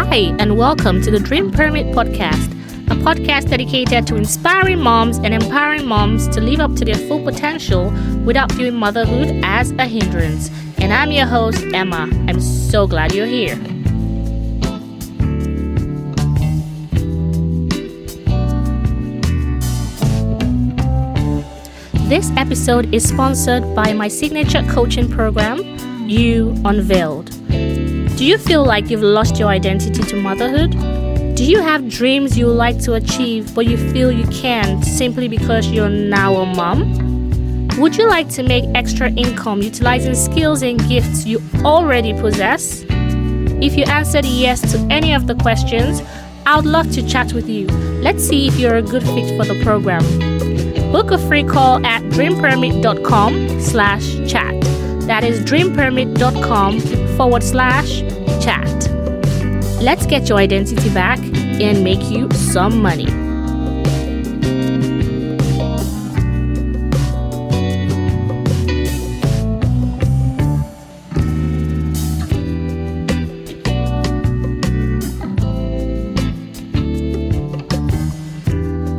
[0.00, 2.52] Hi, and welcome to the Dream Permit Podcast,
[2.86, 7.22] a podcast dedicated to inspiring moms and empowering moms to live up to their full
[7.24, 7.90] potential
[8.24, 10.50] without viewing motherhood as a hindrance.
[10.78, 12.08] And I'm your host, Emma.
[12.28, 13.56] I'm so glad you're here.
[22.08, 25.58] This episode is sponsored by my signature coaching program,
[26.08, 27.37] You Unveiled.
[28.18, 30.72] Do you feel like you've lost your identity to motherhood?
[31.36, 35.68] Do you have dreams you like to achieve but you feel you can't simply because
[35.68, 37.68] you're now a mom?
[37.78, 42.84] Would you like to make extra income utilizing skills and gifts you already possess?
[43.62, 46.02] If you answered yes to any of the questions,
[46.44, 47.68] I would love to chat with you.
[48.02, 50.02] Let's see if you're a good fit for the program.
[50.90, 54.60] Book a free call at dreampermit.com slash chat.
[55.08, 56.80] That is dreampermit.com
[57.16, 58.02] forward slash
[58.40, 58.88] chat.
[59.80, 61.18] Let's get your identity back
[61.60, 63.06] and make you some money.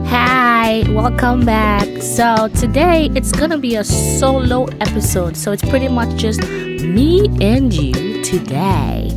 [0.08, 1.88] Hi, welcome back.
[2.02, 7.74] So, today it's gonna be a solo episode, so it's pretty much just me and
[7.74, 9.09] you today.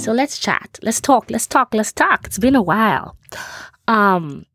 [0.00, 0.78] So let's chat.
[0.82, 1.30] Let's talk.
[1.30, 1.74] Let's talk.
[1.74, 2.24] Let's talk.
[2.24, 3.18] It's been a while.
[3.86, 4.46] Um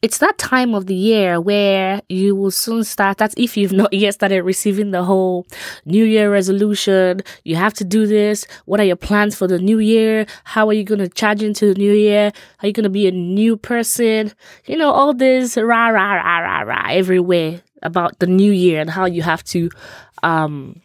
[0.00, 3.18] it's that time of the year where you will soon start.
[3.18, 5.44] That's if you've not yet started receiving the whole
[5.86, 7.22] New Year resolution.
[7.42, 8.46] You have to do this.
[8.66, 10.24] What are your plans for the new year?
[10.44, 12.30] How are you going to charge into the new year?
[12.62, 14.32] Are you going to be a new person?
[14.66, 18.90] You know, all this rah, rah, rah, rah, rah everywhere about the new year and
[18.90, 19.68] how you have to,
[20.22, 20.80] um,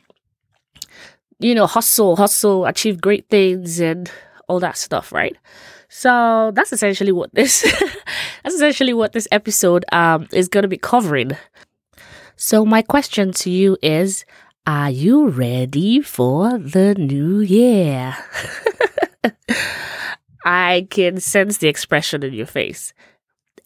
[1.42, 4.09] you know, hustle, hustle, achieve great things and
[4.47, 5.36] all that stuff, right?
[5.89, 7.61] So that's essentially what this
[8.44, 11.36] that's essentially what this episode um is going to be covering.
[12.36, 14.26] So my question to you is
[14.65, 18.15] are you ready for the new year?
[20.45, 22.94] I can sense the expression in your face.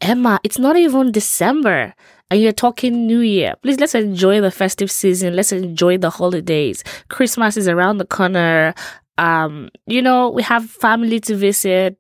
[0.02, 1.94] Emma, it's not even December
[2.32, 3.56] and you're talking New Year.
[3.62, 5.36] Please let's enjoy the festive season.
[5.36, 6.84] Let's enjoy the holidays.
[7.10, 8.74] Christmas is around the corner.
[9.18, 11.98] Um, you know, we have family to visit,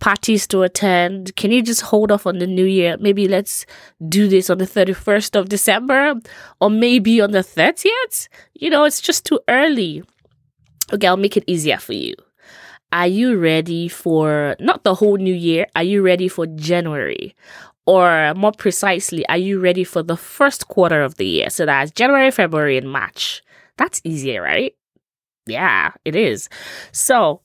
[0.00, 1.34] parties to attend.
[1.36, 2.96] Can you just hold off on the New Year?
[3.00, 3.64] Maybe let's
[4.08, 6.14] do this on the 31st of December
[6.60, 8.28] or maybe on the 30th.
[8.52, 10.02] You know, it's just too early.
[10.92, 12.14] Okay, I'll make it easier for you.
[12.94, 15.66] Are you ready for not the whole new year?
[15.74, 17.34] Are you ready for January?
[17.86, 21.50] Or more precisely, are you ready for the first quarter of the year?
[21.50, 23.42] So that's January, February, and March.
[23.76, 24.74] That's easier, right?
[25.46, 26.48] Yeah, it is.
[26.92, 27.42] So,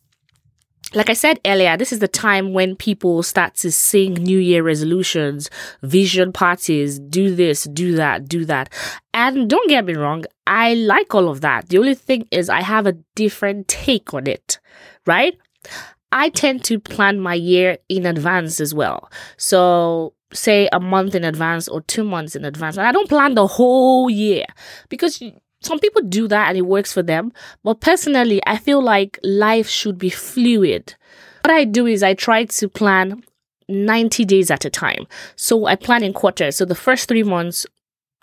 [0.96, 4.64] like I said earlier, this is the time when people start to sing New Year
[4.64, 5.50] resolutions,
[5.84, 8.74] vision parties, do this, do that, do that.
[9.14, 11.70] And don't get me wrong, I like all of that.
[11.70, 14.60] The only thing is, I have a different take on it,
[15.06, 15.38] right?
[16.12, 19.12] I tend to plan my year in advance as well.
[19.38, 22.78] So, say a month in advance or two months in advance.
[22.78, 24.46] And I don't plan the whole year
[24.90, 25.22] because
[25.62, 27.31] some people do that and it works for them.
[27.64, 30.96] But personally, I feel like life should be fluid.
[31.44, 33.24] What I do is I try to plan
[33.68, 35.06] 90 days at a time.
[35.36, 36.58] So I plan in quarters.
[36.58, 37.66] So the first three months,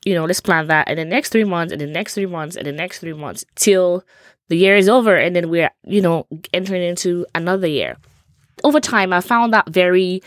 [0.04, 0.88] you know, let's plan that.
[0.88, 3.44] And the next three months, and the next three months, and the next three months
[3.54, 4.04] till
[4.48, 5.16] the year is over.
[5.16, 7.96] And then we're, you know, entering into another year.
[8.64, 10.22] Over time, I found that very,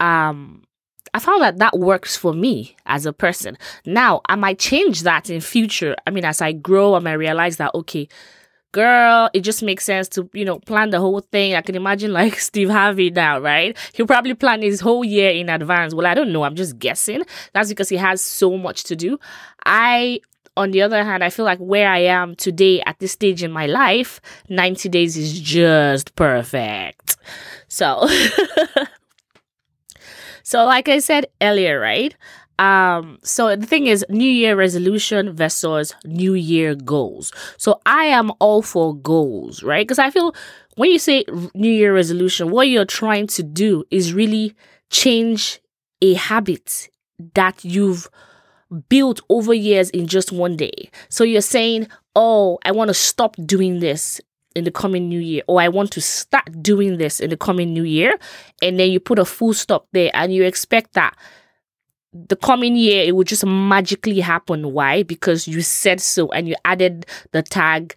[0.00, 0.64] um,
[1.12, 3.58] I found that that works for me as a person.
[3.84, 5.96] Now, I might change that in future.
[6.06, 8.08] I mean, as I grow, I might realize that, okay,
[8.72, 11.54] girl, it just makes sense to, you know, plan the whole thing.
[11.54, 13.76] I can imagine like Steve Harvey now, right?
[13.92, 15.94] He'll probably plan his whole year in advance.
[15.94, 16.44] Well, I don't know.
[16.44, 17.22] I'm just guessing.
[17.52, 19.18] That's because he has so much to do.
[19.64, 20.20] I
[20.56, 23.52] on the other hand, I feel like where I am today at this stage in
[23.52, 27.16] my life, 90 days is just perfect.
[27.68, 28.06] So
[30.50, 32.12] So, like I said earlier, right?
[32.58, 37.32] Um, so the thing is, New Year resolution versus New Year goals.
[37.56, 39.86] So I am all for goals, right?
[39.86, 40.34] Because I feel
[40.74, 41.24] when you say
[41.54, 44.56] New Year resolution, what you're trying to do is really
[44.90, 45.60] change
[46.02, 46.88] a habit
[47.34, 48.08] that you've
[48.88, 50.90] built over years in just one day.
[51.10, 51.86] So you're saying,
[52.16, 54.20] oh, I want to stop doing this
[54.56, 57.72] in the coming new year or I want to start doing this in the coming
[57.72, 58.18] new year
[58.62, 61.16] and then you put a full stop there and you expect that
[62.12, 64.72] the coming year it will just magically happen.
[64.72, 65.04] Why?
[65.04, 67.96] Because you said so and you added the tag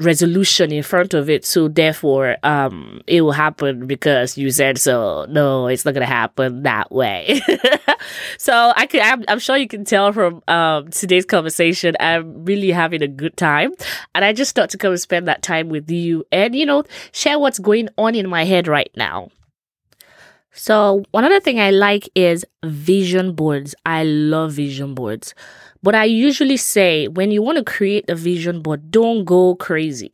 [0.00, 1.44] resolution in front of it.
[1.44, 5.26] So therefore um it will happen because you said so.
[5.28, 7.40] No it's not gonna happen that way.
[8.38, 12.70] So i could I'm, I'm sure you can tell from um today's conversation i'm really
[12.70, 13.72] having a good time.
[14.14, 16.82] And i just thought to come and spend that time with you and you know
[17.12, 19.30] share what's going on in my head right now.
[20.52, 23.74] So one other thing i like is vision boards.
[23.86, 25.34] I love vision boards
[25.82, 30.12] but I usually say when you want to create a vision board, don't go crazy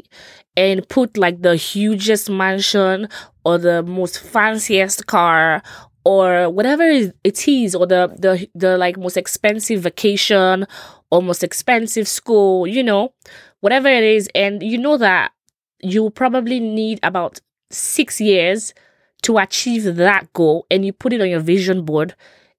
[0.56, 3.08] and put like the hugest mansion
[3.44, 5.62] or the most fanciest car
[6.04, 10.66] or whatever it is or the the the like most expensive vacation
[11.10, 13.12] or most expensive school, you know,
[13.60, 14.28] whatever it is.
[14.34, 15.32] And you know that
[15.80, 18.74] you probably need about 6 years
[19.22, 22.14] to achieve that goal and you put it on your vision board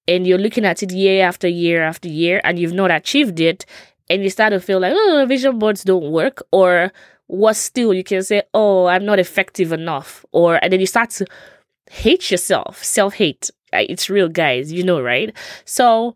[0.09, 3.65] and you're looking at it year after year after year and you've not achieved it
[4.09, 6.91] and you start to feel like oh vision boards don't work or
[7.27, 11.11] what still you can say oh i'm not effective enough or and then you start
[11.11, 11.25] to
[11.91, 13.49] hate yourself self-hate.
[13.71, 15.35] It's real guys you know right?
[15.65, 16.15] So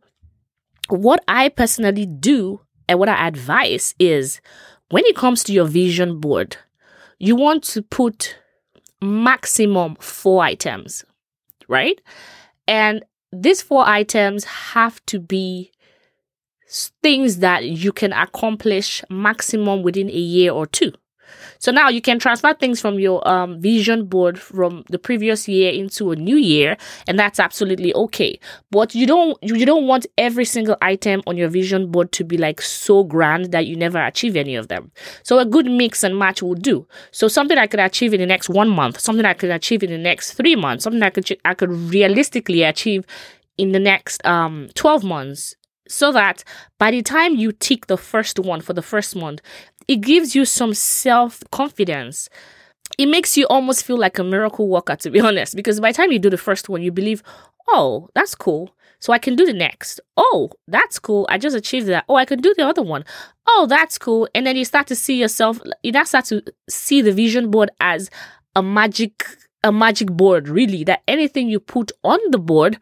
[0.89, 2.59] what i personally do
[2.89, 4.41] and what i advise is
[4.89, 6.57] when it comes to your vision board
[7.19, 8.37] you want to put
[9.01, 11.05] maximum four items
[11.69, 12.01] right?
[12.67, 15.71] And these four items have to be
[17.01, 20.91] things that you can accomplish maximum within a year or two.
[21.59, 25.71] So now you can transfer things from your um, vision board from the previous year
[25.71, 26.77] into a new year,
[27.07, 28.39] and that's absolutely okay.
[28.71, 32.37] But you don't you don't want every single item on your vision board to be
[32.37, 34.91] like so grand that you never achieve any of them.
[35.23, 36.87] So a good mix and match will do.
[37.11, 39.89] So something I could achieve in the next one month, something I could achieve in
[39.89, 43.05] the next three months, something I could I could realistically achieve
[43.57, 45.55] in the next um 12 months
[45.87, 46.43] so that
[46.79, 49.41] by the time you tick the first one for the first month,
[49.87, 52.29] it gives you some self confidence.
[52.97, 55.97] It makes you almost feel like a miracle worker, to be honest, because by the
[55.97, 57.23] time you do the first one, you believe,
[57.69, 58.75] oh, that's cool.
[58.99, 59.99] So I can do the next.
[60.15, 61.27] Oh, that's cool.
[61.29, 62.05] I just achieved that.
[62.07, 63.03] Oh, I can do the other one.
[63.47, 64.29] Oh, that's cool.
[64.33, 67.69] And then you start to see yourself, you now start to see the vision board
[67.81, 68.09] as
[68.55, 69.25] a magic,
[69.61, 72.79] a magic board, really, that anything you put on the board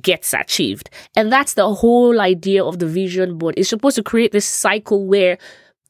[0.00, 0.90] gets achieved.
[1.16, 3.54] And that's the whole idea of the vision board.
[3.56, 5.38] It's supposed to create this cycle where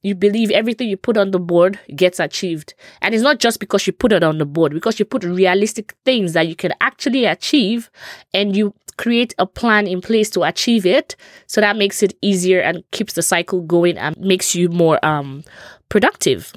[0.02, 2.74] you believe everything you put on the board gets achieved.
[3.00, 5.94] And it's not just because you put it on the board, because you put realistic
[6.04, 7.90] things that you can actually achieve
[8.34, 11.16] and you create a plan in place to achieve it.
[11.46, 15.42] So that makes it easier and keeps the cycle going and makes you more um,
[15.88, 16.52] productive.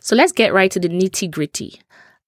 [0.00, 1.80] So let's get right to the nitty gritty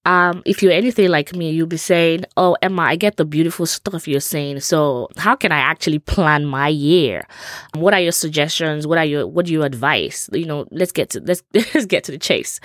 [0.07, 3.67] um, if you're anything like me, you'll be saying, Oh, Emma, I get the beautiful
[3.67, 4.61] stuff you're saying.
[4.61, 7.27] So how can I actually plan my year?
[7.75, 8.87] What are your suggestions?
[8.87, 10.31] What are your, what do you advise?
[10.33, 12.61] You know, let's get to, let's, let's get to the chase.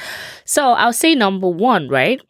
[0.46, 2.22] So I'll say number one, right?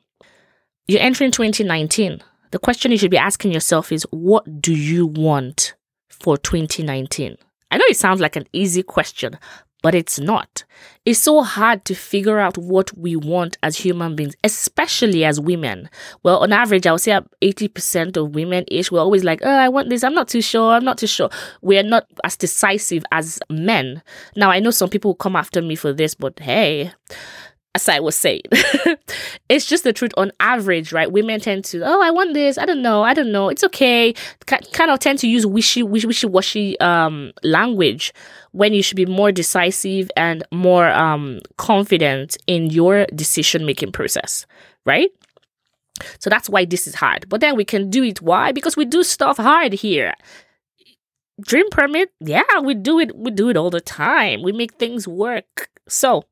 [0.88, 2.22] You're entering 2019.
[2.52, 5.76] The question you should be asking yourself is, what do you want
[6.10, 7.38] for 2019?
[7.72, 9.38] I know it sounds like an easy question,
[9.86, 10.64] but it's not.
[11.06, 15.92] It's so hard to figure out what we want as human beings, especially as women.
[16.24, 19.70] Well, on average, I would say 80% of women ish, we're always like, oh, I
[19.70, 20.04] want this.
[20.04, 20.72] I'm not too sure.
[20.72, 21.30] I'm not too sure.
[21.62, 24.02] We're not as decisive as men.
[24.36, 26.92] Now, I know some people will come after me for this, but hey,
[27.76, 28.42] as I was saying,
[29.50, 30.14] it's just the truth.
[30.16, 31.12] On average, right?
[31.12, 32.58] Women tend to, oh, I want this.
[32.58, 33.04] I don't know.
[33.04, 33.50] I don't know.
[33.50, 34.14] It's okay.
[34.46, 38.14] kind of tend to use wishy, wishy, wishy washy um, language
[38.54, 44.46] when you should be more decisive and more um, confident in your decision making process,
[44.86, 45.10] right?
[46.20, 47.28] So that's why this is hard.
[47.28, 48.22] But then we can do it.
[48.22, 48.54] Why?
[48.54, 50.14] Because we do stuff hard here.
[51.42, 53.14] Dream permit, yeah, we do it.
[53.18, 54.42] We do it all the time.
[54.42, 55.70] We make things work.
[55.90, 56.24] So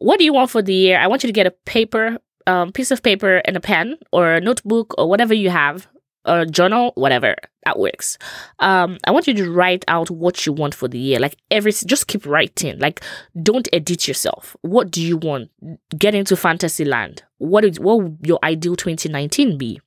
[0.00, 0.98] what do you want for the year?
[0.98, 4.32] I want you to get a paper, um, piece of paper and a pen or
[4.32, 5.86] a notebook or whatever you have,
[6.24, 8.16] a journal, whatever that works.
[8.58, 11.18] Um, I want you to write out what you want for the year.
[11.18, 12.78] Like every, just keep writing.
[12.78, 13.02] Like
[13.42, 14.56] don't edit yourself.
[14.62, 15.50] What do you want?
[15.96, 17.22] Get into fantasy land.
[17.36, 19.80] What is what would your ideal 2019 be?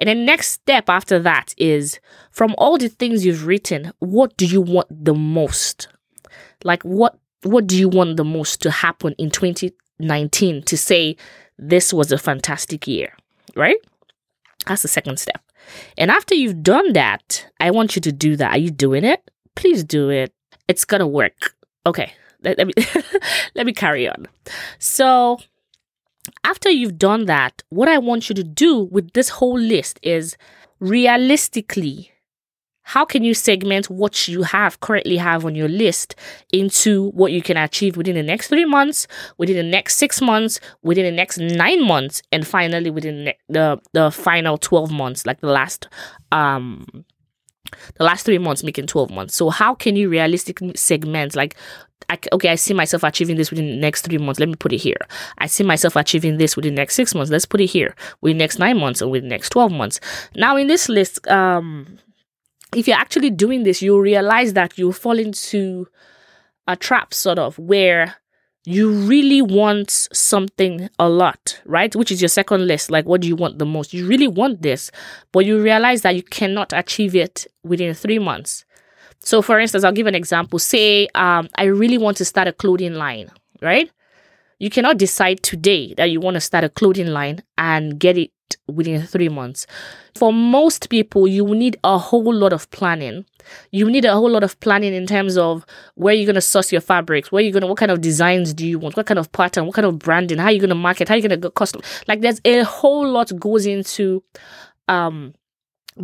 [0.00, 1.98] And the next step after that is
[2.30, 5.88] from all the things you've written, what do you want the most?
[6.64, 11.16] Like what what do you want the most to happen in 2019 to say
[11.58, 13.14] this was a fantastic year,
[13.56, 13.76] right?
[14.66, 15.42] That's the second step.
[15.96, 18.52] And after you've done that, I want you to do that.
[18.52, 19.30] Are you doing it?
[19.54, 20.32] Please do it.
[20.68, 21.54] It's gonna work.
[21.86, 22.72] Okay, let, let me
[23.54, 24.26] let me carry on.
[24.78, 25.38] So
[26.44, 30.36] after you've done that, what I want you to do with this whole list is
[30.80, 32.11] realistically
[32.82, 36.14] how can you segment what you have currently have on your list
[36.52, 39.06] into what you can achieve within the next three months,
[39.38, 43.80] within the next six months, within the next nine months, and finally within the the,
[43.92, 45.88] the final twelve months, like the last
[46.30, 47.04] um
[47.96, 49.34] the last three months making 12 months.
[49.34, 51.56] So how can you realistically segment like
[52.08, 54.40] I, okay, I see myself achieving this within the next three months.
[54.40, 54.98] Let me put it here.
[55.38, 57.30] I see myself achieving this within the next six months.
[57.30, 57.94] Let's put it here.
[58.20, 60.00] Within the next nine months and within the next 12 months.
[60.34, 61.98] Now, in this list, um,
[62.74, 65.86] if you're actually doing this, you'll realize that you'll fall into
[66.66, 68.16] a trap, sort of, where
[68.64, 71.94] you really want something a lot, right?
[71.96, 72.90] Which is your second list.
[72.90, 73.92] Like, what do you want the most?
[73.92, 74.90] You really want this,
[75.32, 78.64] but you realize that you cannot achieve it within three months.
[79.20, 80.58] So, for instance, I'll give an example.
[80.58, 83.90] Say, um, I really want to start a clothing line, right?
[84.58, 88.30] You cannot decide today that you want to start a clothing line and get it
[88.74, 89.66] within three months.
[90.16, 93.24] For most people, you need a whole lot of planning.
[93.70, 95.64] You need a whole lot of planning in terms of
[95.94, 98.52] where you're going to source your fabrics, where you're going to, what kind of designs
[98.54, 100.74] do you want, what kind of pattern, what kind of branding, how you're going to
[100.74, 101.82] market, how you're going to get custom.
[102.08, 104.22] Like there's a whole lot goes into
[104.88, 105.34] um,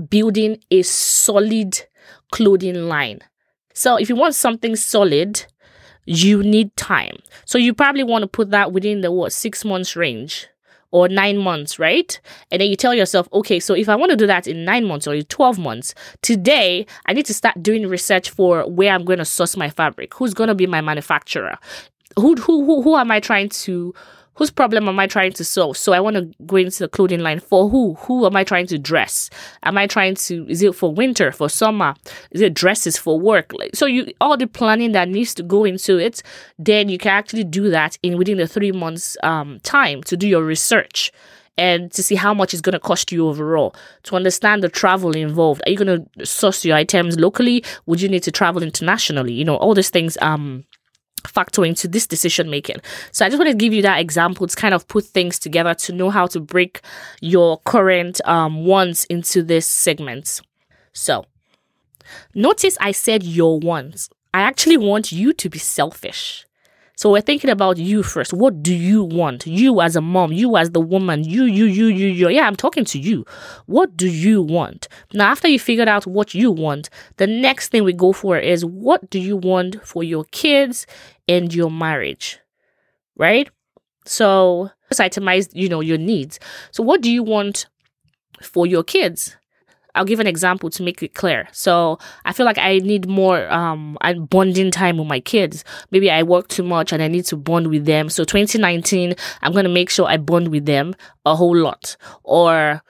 [0.08, 1.80] building a solid
[2.32, 3.20] clothing line.
[3.74, 5.44] So if you want something solid,
[6.04, 7.16] you need time.
[7.44, 10.48] So you probably want to put that within the what six months range
[10.90, 12.20] or nine months, right?
[12.50, 14.86] And then you tell yourself, okay, so if I want to do that in nine
[14.86, 19.04] months or in 12 months, today I need to start doing research for where I'm
[19.04, 21.58] going to source my fabric, who's going to be my manufacturer,
[22.16, 23.94] who, who, who, who am I trying to
[24.38, 25.76] whose problem am I trying to solve?
[25.76, 27.94] So I want to go into the clothing line for who?
[27.94, 29.30] Who am I trying to dress?
[29.64, 31.94] Am I trying to, is it for winter, for summer?
[32.30, 33.52] Is it dresses for work?
[33.52, 36.22] Like, so you, all the planning that needs to go into it,
[36.56, 40.28] then you can actually do that in within the three months um, time to do
[40.28, 41.10] your research
[41.56, 45.16] and to see how much it's going to cost you overall to understand the travel
[45.16, 49.32] involved are you going to source your items locally would you need to travel internationally
[49.32, 50.64] you know all these things um
[51.28, 52.76] factor into this decision making.
[53.12, 55.74] So I just want to give you that example to kind of put things together
[55.74, 56.80] to know how to break
[57.20, 60.40] your current um, wants into this segment.
[60.92, 61.24] So
[62.34, 64.08] notice I said your wants.
[64.34, 66.47] I actually want you to be selfish.
[66.98, 68.32] So we're thinking about you first.
[68.32, 69.46] What do you want?
[69.46, 72.28] You as a mom, you as the woman, you, you, you, you, you.
[72.28, 73.24] Yeah, I'm talking to you.
[73.66, 74.88] What do you want?
[75.14, 78.64] Now, after you figured out what you want, the next thing we go for is
[78.64, 80.88] what do you want for your kids
[81.28, 82.40] and your marriage?
[83.16, 83.48] Right?
[84.04, 86.40] So itemize, you know, your needs.
[86.72, 87.66] So what do you want
[88.42, 89.36] for your kids?
[89.94, 91.48] I'll give an example to make it clear.
[91.52, 93.96] So I feel like I need more um
[94.30, 95.64] bonding time with my kids.
[95.90, 98.08] Maybe I work too much and I need to bond with them.
[98.08, 101.96] So 2019, I'm gonna make sure I bond with them a whole lot.
[102.22, 102.82] Or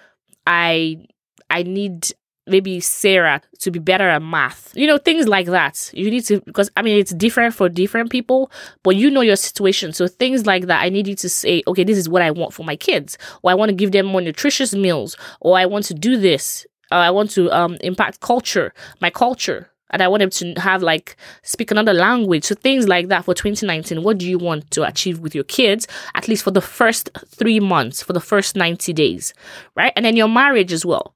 [0.47, 1.07] I
[1.51, 2.13] I need
[2.49, 4.73] maybe Sarah to be better at math.
[4.75, 5.91] You know, things like that.
[5.93, 8.51] You need to, because I mean, it's different for different people,
[8.83, 9.93] but you know your situation.
[9.93, 12.55] So things like that, I need you to say, okay, this is what I want
[12.55, 15.85] for my kids, or I want to give them more nutritious meals, or I want
[15.87, 20.21] to do this uh, I want to um impact culture, my culture, and I want
[20.21, 22.45] them to have like speak another language.
[22.45, 24.03] So things like that for 2019.
[24.03, 25.87] What do you want to achieve with your kids?
[26.15, 29.35] At least for the first three months, for the first 90 days,
[29.75, 29.93] right?
[29.97, 31.15] And then your marriage as well.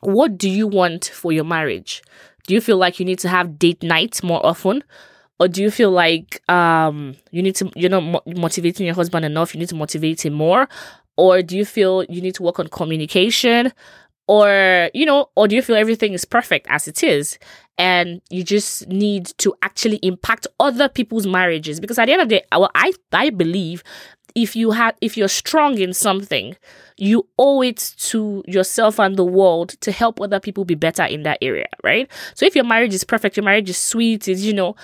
[0.00, 2.02] What do you want for your marriage?
[2.46, 4.84] Do you feel like you need to have date nights more often?
[5.40, 9.24] Or do you feel like um you need to you're not mo- motivating your husband
[9.24, 9.54] enough?
[9.54, 10.68] You need to motivate him more,
[11.16, 13.72] or do you feel you need to work on communication?
[14.28, 17.38] Or you know or do you feel everything is perfect as it is?
[17.80, 21.78] And you just need to actually impact other people's marriages.
[21.80, 23.82] Because at the end of the day well i i believe
[24.34, 26.54] if you have if you're strong in something
[26.96, 31.22] you owe it to yourself and the world to help other people be better in
[31.22, 32.10] that area right?
[32.34, 34.76] So if your marriage is perfect your marriage is sweet is you know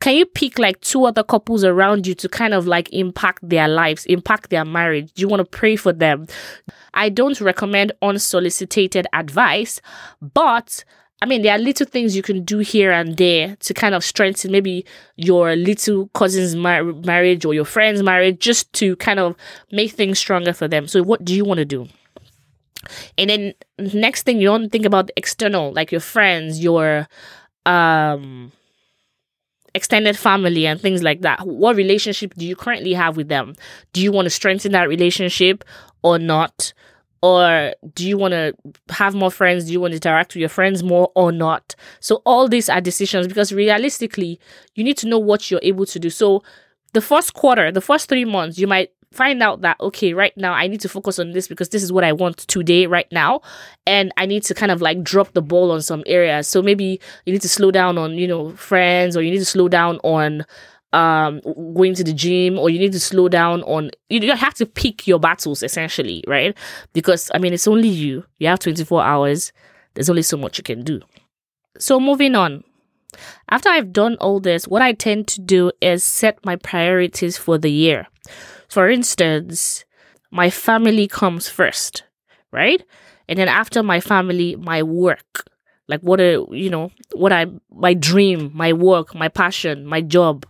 [0.00, 3.68] can you pick like two other couples around you to kind of like impact their
[3.68, 5.12] lives, impact their marriage?
[5.14, 6.26] Do you want to pray for them?
[6.94, 9.80] I don't recommend unsolicited advice,
[10.20, 10.84] but
[11.22, 14.04] I mean, there are little things you can do here and there to kind of
[14.04, 14.84] strengthen maybe
[15.16, 19.34] your little cousin's mar- marriage or your friend's marriage just to kind of
[19.72, 20.86] make things stronger for them.
[20.86, 21.88] So, what do you want to do?
[23.16, 27.08] And then next thing you want to think about the external, like your friends, your
[27.64, 28.52] um
[29.76, 31.46] extended family and things like that.
[31.46, 33.54] What relationship do you currently have with them?
[33.92, 35.62] Do you want to strengthen that relationship
[36.02, 36.72] or not?
[37.22, 38.54] Or do you want to
[38.90, 39.66] have more friends?
[39.66, 41.74] Do you want to interact with your friends more or not?
[42.00, 44.38] So, all these are decisions because realistically,
[44.74, 46.10] you need to know what you're able to do.
[46.10, 46.42] So,
[46.92, 50.52] the first quarter, the first three months, you might find out that okay right now
[50.52, 53.40] i need to focus on this because this is what i want today right now.
[53.86, 56.48] And i need to kind of like drop the ball on some areas.
[56.48, 59.44] So maybe you need to slow down on you know friends or you need to
[59.44, 60.44] slow down on
[60.92, 61.40] um
[61.74, 65.06] going to the gym or you need to slow down on you have to pick
[65.06, 66.56] your battles essentially right?
[66.92, 68.24] Because i mean it's only you.
[68.38, 69.52] You have 24 hours.
[69.94, 71.00] There's only so much you can do.
[71.78, 72.64] So moving on.
[73.48, 77.56] After i've done all this what i tend to do is set my priorities for
[77.56, 78.08] the year
[78.68, 79.84] for instance
[80.30, 82.02] my family comes first
[82.52, 82.82] right?
[83.28, 85.48] And then after my family my work.
[85.88, 90.44] Like what a you know what i my dream my work my passion my job.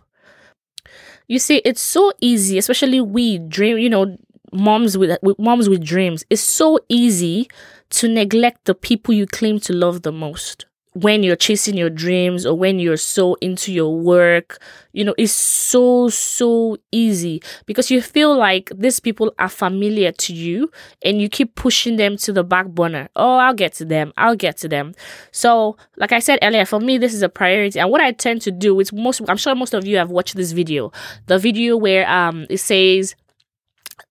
[1.27, 4.15] You see, it's so easy, especially we dream, you know,
[4.53, 6.23] moms with, with moms with dreams.
[6.29, 7.49] It's so easy
[7.89, 10.65] to neglect the people you claim to love the most
[11.01, 14.59] when you're chasing your dreams or when you're so into your work,
[14.93, 20.33] you know, it's so, so easy because you feel like these people are familiar to
[20.33, 20.71] you
[21.05, 23.09] and you keep pushing them to the back burner.
[23.15, 24.11] Oh, I'll get to them.
[24.17, 24.93] I'll get to them.
[25.31, 27.79] So, like I said earlier, for me, this is a priority.
[27.79, 30.35] And what I tend to do is most, I'm sure most of you have watched
[30.35, 30.91] this video,
[31.27, 33.15] the video where um it says,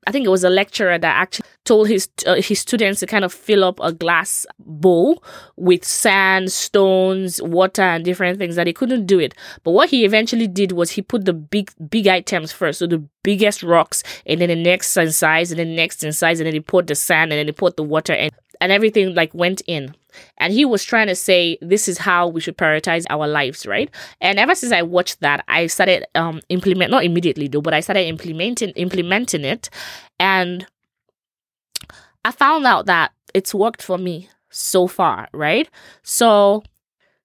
[0.07, 3.25] I think it was a lecturer that actually told his uh, his students to kind
[3.25, 5.23] of fill up a glass bowl
[5.57, 9.35] with sand, stones, water, and different things that he couldn't do it.
[9.65, 13.05] But what he eventually did was he put the big big items first, so the
[13.25, 16.55] biggest rocks, and then the next in size, and then next in size, and then
[16.55, 19.63] he put the sand, and then he put the water, and and everything like went
[19.67, 19.95] in.
[20.39, 23.91] And he was trying to say this is how we should prioritize our lives, right?
[24.21, 27.81] And ever since I watched that, I started um implement not immediately though, but I
[27.81, 29.69] started implementing implementing it,
[30.19, 30.67] and
[32.25, 35.69] I found out that it's worked for me so far, right?
[36.03, 36.63] So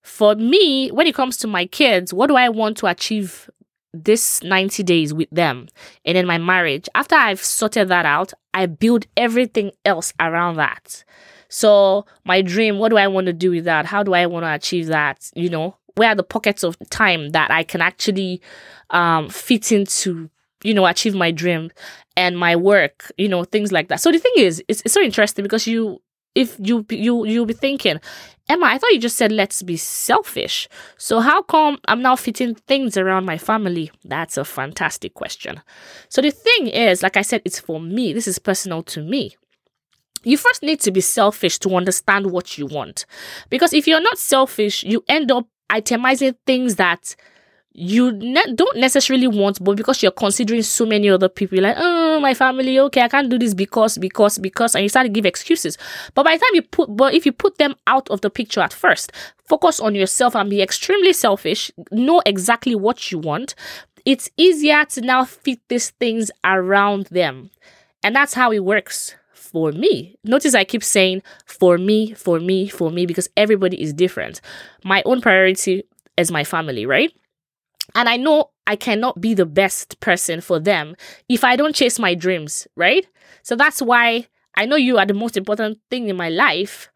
[0.02, 3.50] for me, when it comes to my kids, what do I want to achieve
[3.94, 5.68] this 90 days with them
[6.06, 6.88] and in my marriage?
[6.96, 11.04] After I've sorted that out, I build everything else around that.
[11.50, 13.86] So, my dream, what do I want to do with that?
[13.86, 15.30] How do I want to achieve that?
[15.36, 18.42] You know, where are the pockets of time that I can actually
[18.90, 20.30] um, fit into,
[20.64, 21.72] you know, achieve my dream
[22.16, 24.00] and my work, you know, things like that.
[24.00, 26.02] So the thing is, it's, it's so interesting because you,
[26.36, 28.00] if you you you'll be thinking,
[28.52, 30.68] Emma, I thought you just said let's be selfish.
[30.98, 33.92] So how come I'm now fitting things around my family?
[34.04, 35.62] That's a fantastic question.
[36.10, 38.14] So the thing is, like I said, it's for me.
[38.14, 39.36] This is personal to me
[40.24, 43.06] you first need to be selfish to understand what you want.
[43.50, 47.16] Because if you're not selfish, you end up itemizing things that
[47.74, 52.01] you ne- don't necessarily want, but because you're considering so many other people, like, oh,
[52.22, 55.26] my family, okay, I can't do this because, because, because, and you start to give
[55.26, 55.78] excuses.
[56.14, 58.62] But by the time you put, but if you put them out of the picture
[58.62, 59.12] at first,
[59.46, 63.56] focus on yourself and be extremely selfish, know exactly what you want,
[64.06, 67.50] it's easier to now fit these things around them.
[68.04, 70.16] And that's how it works for me.
[70.24, 74.42] Notice I keep saying for me, for me, for me, because everybody is different.
[74.84, 75.84] My own priority
[76.18, 77.12] is my family, right?
[77.96, 80.96] And I know I cannot be the best person for them
[81.28, 83.06] if I don't chase my dreams, right?
[83.44, 86.90] So that's why I know you are the most important thing in my life,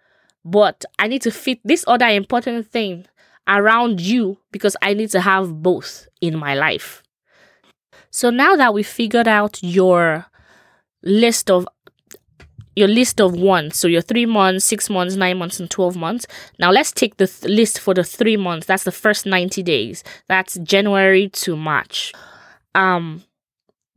[0.43, 3.05] but I need to fit this other important thing
[3.47, 7.03] around you because I need to have both in my life.
[8.10, 10.25] So now that we figured out your
[11.03, 11.67] list of
[12.75, 13.77] your list of wants.
[13.77, 16.27] So your three months, six months, nine months, and 12 months.
[16.59, 18.67] Now let's take the th- list for the three months.
[18.67, 20.03] That's the first 90 days.
[20.27, 22.13] That's January to March.
[22.73, 23.23] Um,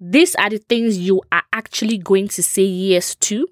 [0.01, 3.49] these are the things you are actually going to say yes to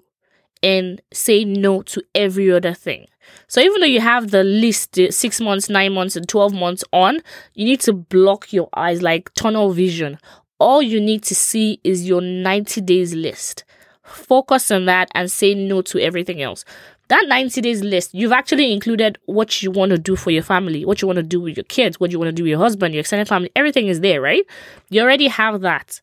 [0.63, 3.05] and say no to every other thing.
[3.47, 7.19] So even though you have the list six months, nine months, and 12 months on,
[7.53, 10.17] you need to block your eyes like tunnel vision.
[10.59, 13.65] All you need to see is your 90 days list
[14.07, 16.65] focus on that and say no to everything else.
[17.09, 20.83] That 90 days list, you've actually included what you want to do for your family,
[20.83, 22.59] what you want to do with your kids, what you want to do with your
[22.59, 24.43] husband, your extended family, everything is there, right?
[24.89, 26.01] You already have that.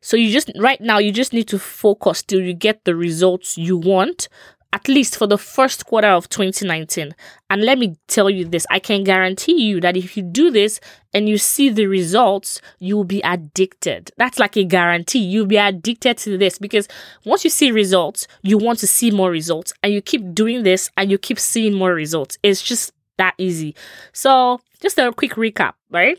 [0.00, 3.58] So you just right now you just need to focus till you get the results
[3.58, 4.28] you want
[4.76, 7.14] at least for the first quarter of 2019.
[7.48, 10.80] And let me tell you this I can guarantee you that if you do this
[11.14, 14.10] and you see the results, you will be addicted.
[14.18, 15.20] That's like a guarantee.
[15.20, 16.88] You'll be addicted to this because
[17.24, 19.72] once you see results, you want to see more results.
[19.82, 22.36] And you keep doing this and you keep seeing more results.
[22.42, 23.74] It's just that easy.
[24.12, 26.18] So, just a quick recap, right?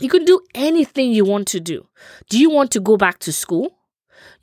[0.00, 1.86] You can do anything you want to do.
[2.28, 3.77] Do you want to go back to school?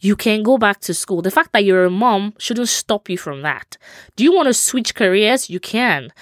[0.06, 1.22] You can go back to school.
[1.24, 3.78] The fact that you're a mom shouldn't stop you from that.
[4.16, 5.50] Do you want to switch careers?
[5.50, 6.14] You can.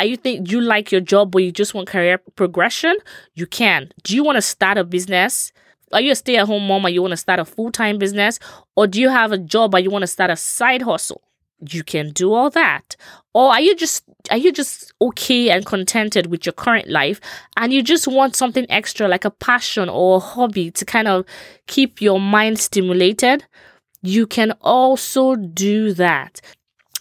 [0.00, 2.96] Are you think you like your job but you just want career progression?
[3.34, 3.92] You can.
[4.04, 5.52] Do you want to start a business?
[5.92, 8.40] are you a stay-at-home mom and you want to start a full-time business
[8.74, 11.22] or do you have a job but you want to start a side hustle
[11.60, 12.96] you can do all that?
[13.34, 17.20] Or are you just are you just okay and contented with your current life
[17.56, 21.24] and you just want something extra like a passion or a hobby to kind of
[21.66, 23.44] keep your mind stimulated?
[24.02, 26.40] You can also do that.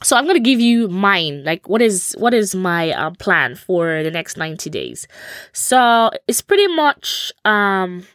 [0.04, 3.56] So i'm going to give you mine like what is what is my uh, plan
[3.56, 5.08] for the next 90 days.
[5.54, 8.06] So it's pretty much um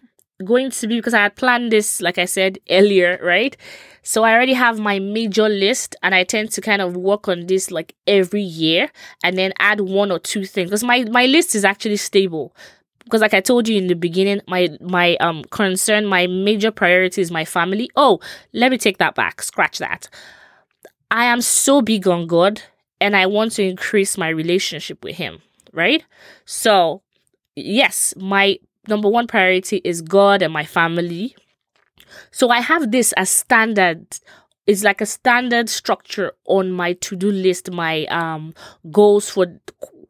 [0.45, 3.57] going to be because i had planned this like i said earlier right
[4.03, 7.47] so I already have my major list and I tend to kind of work on
[7.47, 8.91] this like every year
[9.23, 12.55] and then add one or two things because my, my list is actually stable.
[13.05, 17.21] Because like I told you in the beginning, my my um concern, my major priority
[17.21, 17.91] is my family.
[17.97, 18.21] Oh,
[18.53, 19.43] let me take that back.
[19.43, 20.09] Scratch that.
[21.11, 22.63] I am so big on God
[23.01, 26.05] and I want to increase my relationship with him, right?
[26.45, 27.03] So,
[27.57, 31.35] yes, my number one priority is God and my family,
[32.31, 34.07] so I have this as standard.
[34.67, 38.55] It's like a standard structure on my to-do list, my um
[38.91, 39.47] goals for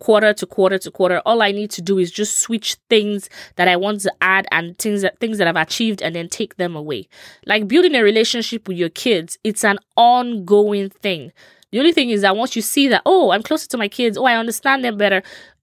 [0.01, 1.23] quarter to quarter to quarter.
[1.25, 4.77] All I need to do is just switch things that I want to add and
[4.79, 7.07] things that things that I've achieved and then take them away.
[7.47, 11.33] Like building a relationship with your kids, it's an ongoing thing.
[11.71, 14.19] The only thing is that once you see that, oh, I'm closer to my kids,
[14.19, 15.23] oh, I understand them better,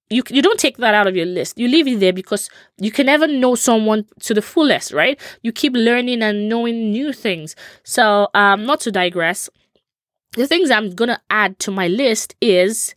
[0.10, 1.58] you you don't take that out of your list.
[1.58, 5.20] You leave it there because you can never know someone to the fullest, right?
[5.42, 7.56] You keep learning and knowing new things.
[7.84, 9.50] So, um, not to digress,
[10.34, 12.94] the things I'm gonna add to my list is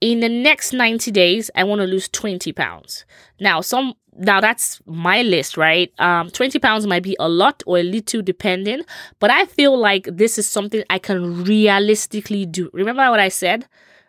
[0.00, 3.04] in the next 90 days, I want to lose 20 pounds.
[3.38, 5.92] Now, some now that's my list, right?
[5.98, 8.82] Um, 20 pounds might be a lot or a little depending,
[9.18, 12.70] but I feel like this is something I can realistically do.
[12.72, 13.66] Remember what I said?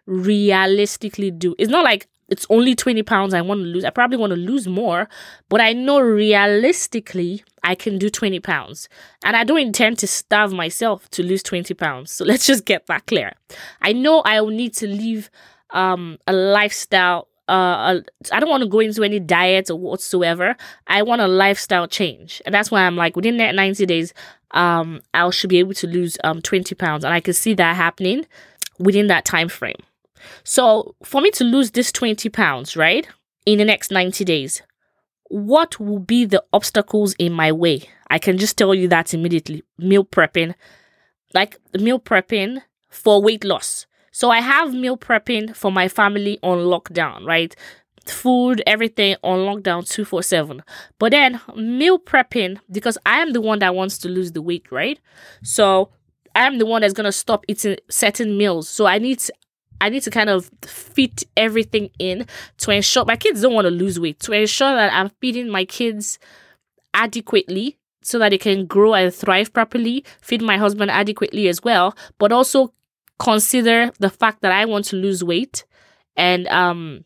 [0.07, 1.55] Realistically do.
[1.59, 3.83] It's not like it's only 20 pounds I want to lose.
[3.83, 5.09] I probably want to lose more,
[5.49, 8.87] but I know realistically I can do 20 pounds.
[9.23, 12.11] And I don't intend to starve myself to lose 20 pounds.
[12.11, 13.33] So let's just get that clear.
[13.81, 15.29] I know I will need to live
[15.71, 17.27] um, a lifestyle.
[17.49, 17.99] Uh,
[18.31, 20.55] I don't want to go into any diet or whatsoever.
[20.87, 22.41] I want a lifestyle change.
[22.45, 24.13] And that's why I'm like, within that 90 days,
[24.51, 27.03] um, I should be able to lose um 20 pounds.
[27.03, 28.25] And I can see that happening
[28.79, 29.81] within that time frame.
[30.43, 33.07] So, for me to lose this 20 pounds, right,
[33.45, 34.61] in the next 90 days,
[35.29, 37.89] what will be the obstacles in my way?
[38.09, 39.63] I can just tell you that immediately.
[39.77, 40.55] Meal prepping,
[41.33, 43.85] like meal prepping for weight loss.
[44.11, 47.55] So, I have meal prepping for my family on lockdown, right?
[48.05, 50.63] Food, everything on lockdown 247.
[50.99, 54.71] But then meal prepping, because I am the one that wants to lose the weight,
[54.71, 54.99] right?
[55.43, 55.91] So,
[56.35, 58.69] I'm the one that's gonna stop eating certain meals.
[58.69, 59.33] So I need to
[59.81, 62.27] I need to kind of fit everything in
[62.59, 65.65] to ensure my kids don't want to lose weight, to ensure that I'm feeding my
[65.65, 66.19] kids
[66.93, 71.95] adequately so that they can grow and thrive properly, feed my husband adequately as well,
[72.17, 72.73] but also
[73.19, 75.65] consider the fact that I want to lose weight
[76.15, 77.05] and um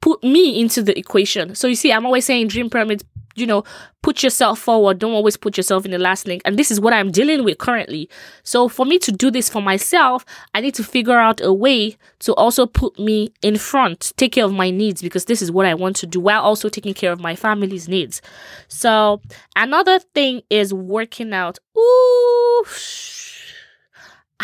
[0.00, 1.54] put me into the equation.
[1.54, 3.64] So you see, I'm always saying dream permit you know,
[4.02, 4.98] put yourself forward.
[4.98, 6.42] Don't always put yourself in the last link.
[6.44, 8.08] And this is what I'm dealing with currently.
[8.42, 11.96] So for me to do this for myself, I need to figure out a way
[12.20, 15.66] to also put me in front, take care of my needs because this is what
[15.66, 18.20] I want to do while also taking care of my family's needs.
[18.68, 19.20] So
[19.56, 21.58] another thing is working out.
[21.76, 22.64] Ooh,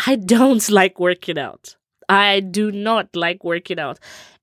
[0.07, 1.75] I don't like working out.
[2.07, 3.99] I do not like working out.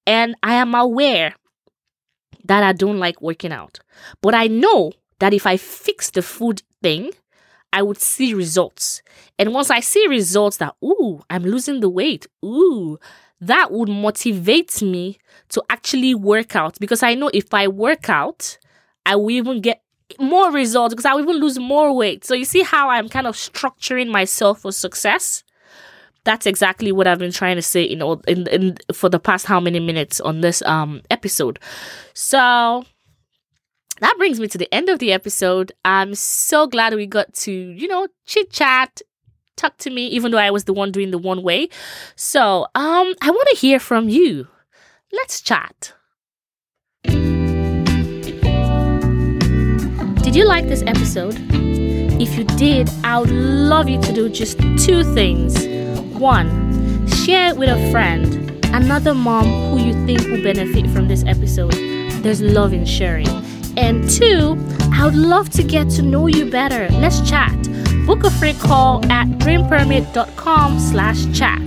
[0.06, 1.34] And I am aware
[2.48, 3.80] that I don't like working out.
[4.20, 7.10] But I know that if I fix the food thing,
[7.72, 9.02] I would see results.
[9.38, 12.98] And once I see results that, ooh, I'm losing the weight, ooh,
[13.40, 15.18] that would motivate me
[15.50, 18.58] to actually work out because I know if I work out,
[19.04, 19.82] I will even get
[20.18, 22.24] more results because I will even lose more weight.
[22.24, 25.42] So you see how I'm kind of structuring myself for success?
[26.26, 29.46] That's exactly what I've been trying to say in all in, in for the past
[29.46, 31.58] how many minutes on this um episode.
[32.12, 32.84] So
[34.00, 35.72] that brings me to the end of the episode.
[35.84, 39.00] I'm so glad we got to, you know, chit chat,
[39.56, 41.70] talk to me, even though I was the one doing the one way.
[42.14, 44.48] So, um, I want to hear from you.
[45.12, 45.94] Let's chat.
[50.22, 51.36] Did you like this episode?
[52.20, 55.75] If you did, I would love you to do just two things.
[56.18, 61.24] One, share it with a friend, another mom who you think will benefit from this
[61.26, 61.72] episode.
[62.22, 63.28] There's love in sharing.
[63.76, 64.56] And two,
[64.92, 66.88] I would love to get to know you better.
[66.94, 67.52] Let's chat.
[68.06, 71.60] Book a free call at dreampermit.com slash chat.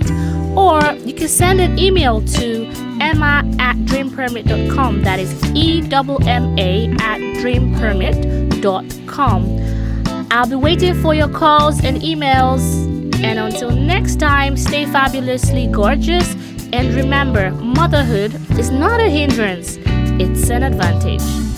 [0.56, 2.66] Or you can send an email to
[3.00, 5.02] emma at dreampermit.com.
[5.02, 8.50] That is E-M-M-A at dreampermit.com
[10.32, 12.89] I'll be waiting for your calls and emails.
[13.22, 16.34] And until next time, stay fabulously gorgeous.
[16.72, 19.78] And remember, motherhood is not a hindrance,
[20.18, 21.49] it's an advantage.